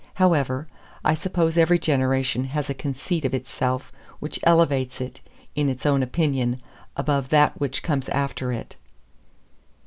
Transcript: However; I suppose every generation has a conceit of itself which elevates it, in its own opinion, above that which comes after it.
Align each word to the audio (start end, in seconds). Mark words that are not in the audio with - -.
However; 0.15 0.67
I 1.05 1.13
suppose 1.13 1.59
every 1.59 1.77
generation 1.77 2.45
has 2.45 2.71
a 2.71 2.73
conceit 2.73 3.23
of 3.23 3.35
itself 3.35 3.91
which 4.19 4.39
elevates 4.41 4.99
it, 4.99 5.21
in 5.53 5.69
its 5.69 5.85
own 5.85 6.01
opinion, 6.01 6.59
above 6.97 7.29
that 7.29 7.59
which 7.61 7.83
comes 7.83 8.09
after 8.09 8.51
it. 8.51 8.77